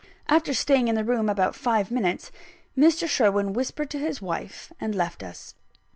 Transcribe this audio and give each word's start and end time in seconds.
After 0.29 0.51
staying 0.51 0.87
in 0.87 0.95
the 0.95 1.03
room 1.03 1.29
about 1.29 1.53
five 1.53 1.91
minutes, 1.91 2.31
Mr. 2.75 3.07
Sherwin 3.07 3.53
whispered 3.53 3.91
to 3.91 3.99
his 3.99 4.19
wife, 4.19 4.73
and 4.81 4.95
left 4.95 5.21
us. 5.21 5.53